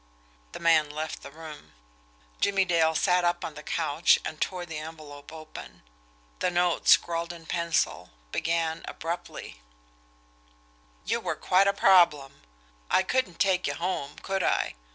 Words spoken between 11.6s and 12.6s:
a problem.